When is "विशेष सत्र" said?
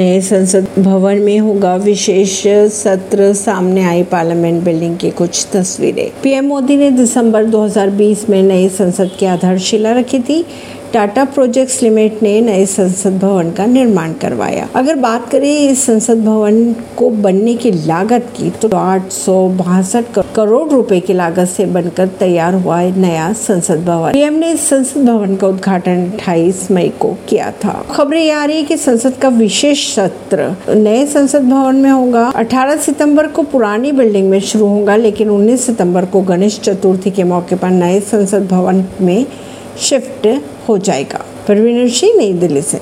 1.76-3.34, 29.28-30.54